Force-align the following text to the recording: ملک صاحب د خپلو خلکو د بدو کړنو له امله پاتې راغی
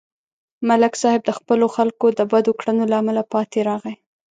ملک 0.67 0.93
صاحب 1.01 1.21
د 1.25 1.31
خپلو 1.39 1.65
خلکو 1.75 2.05
د 2.17 2.21
بدو 2.31 2.51
کړنو 2.59 2.83
له 2.91 2.95
امله 3.01 3.23
پاتې 3.33 3.59
راغی 3.69 3.95